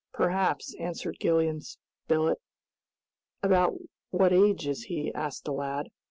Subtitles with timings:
[0.15, 2.39] "Perhaps," answered Gideon Spilett.
[3.43, 3.75] "About
[4.09, 5.89] what age is he?" asked the lad.